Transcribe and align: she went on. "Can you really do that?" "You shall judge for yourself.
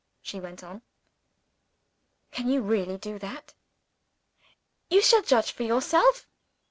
she 0.23 0.39
went 0.39 0.63
on. 0.63 0.81
"Can 2.31 2.49
you 2.49 2.63
really 2.63 2.97
do 2.97 3.19
that?" 3.19 3.53
"You 4.89 4.99
shall 5.03 5.21
judge 5.21 5.51
for 5.51 5.61
yourself. 5.61 6.27